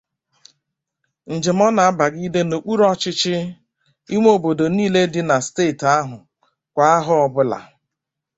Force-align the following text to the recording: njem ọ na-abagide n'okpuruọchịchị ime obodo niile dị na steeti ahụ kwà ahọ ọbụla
njem 1.33 1.59
ọ 1.65 1.67
na-abagide 1.75 2.41
n'okpuruọchịchị 2.45 3.35
ime 4.15 4.29
obodo 4.35 4.65
niile 4.75 5.01
dị 5.13 5.21
na 5.29 5.35
steeti 5.45 5.85
ahụ 5.97 6.17
kwà 6.73 6.85
ahọ 6.97 7.13
ọbụla 7.25 7.59